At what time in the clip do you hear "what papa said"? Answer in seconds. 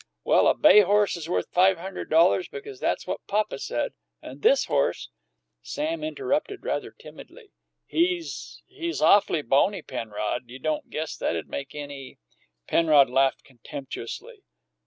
3.05-3.93